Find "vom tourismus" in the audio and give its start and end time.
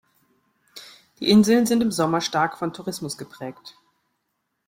2.57-3.19